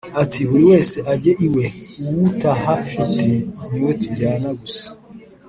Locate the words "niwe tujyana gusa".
3.69-4.85